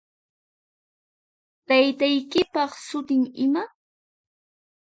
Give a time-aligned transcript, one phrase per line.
[1.67, 3.69] Taytaykipaq sutin iman?